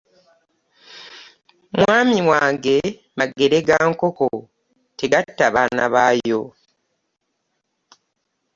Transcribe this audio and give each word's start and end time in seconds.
Mwan 1.79 2.09
wange 2.29 2.77
magere 3.17 3.57
ga 3.67 3.77
nkonko 3.91 4.27
tegatta 4.99 5.45
baana 5.55 5.85
baayo. 5.93 6.41